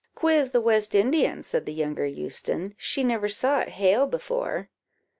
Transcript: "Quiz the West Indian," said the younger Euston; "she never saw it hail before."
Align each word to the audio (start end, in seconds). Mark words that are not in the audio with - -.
"Quiz 0.15 0.49
the 0.49 0.59
West 0.61 0.95
Indian," 0.95 1.43
said 1.43 1.67
the 1.67 1.71
younger 1.73 2.07
Euston; 2.07 2.73
"she 2.75 3.03
never 3.03 3.29
saw 3.29 3.59
it 3.59 3.67
hail 3.69 4.07
before." 4.07 4.67